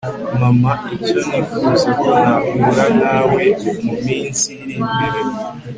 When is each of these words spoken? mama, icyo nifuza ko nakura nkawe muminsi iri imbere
mama, 0.41 0.71
icyo 0.95 1.19
nifuza 1.27 1.89
ko 2.01 2.09
nakura 2.23 2.83
nkawe 2.97 3.43
muminsi 3.85 4.47
iri 4.61 4.75
imbere 4.81 5.19